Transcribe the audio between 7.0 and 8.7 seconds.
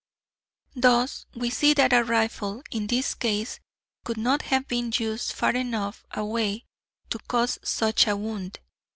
to cause such a wound.